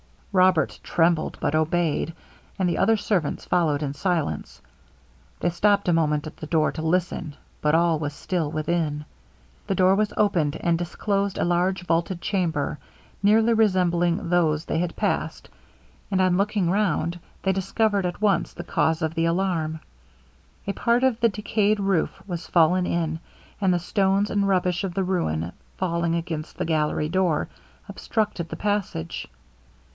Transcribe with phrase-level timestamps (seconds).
[0.31, 2.15] Robert trembled but obeyed,
[2.57, 4.61] and the other servants followed in silence.
[5.41, 9.05] They stopped a moment at the door to listen, but all was still within.
[9.67, 12.79] The door was opened, and disclosed a large vaulted chamber,
[13.21, 15.49] nearly resembling those they had passed,
[16.09, 19.81] and on looking round, they discovered at once the cause of the alarm.
[20.65, 23.19] A part of the decayed roof was fallen in,
[23.59, 27.49] and the stones and rubbish of the ruin falling against the gallery door,
[27.87, 29.27] obstructed the passage.